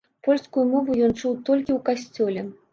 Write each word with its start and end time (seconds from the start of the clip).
Польскую 0.27 0.63
мову 0.71 0.97
ён 1.09 1.13
чуў 1.19 1.37
толькі 1.51 1.71
ў 1.73 1.79
касцёле. 1.91 2.51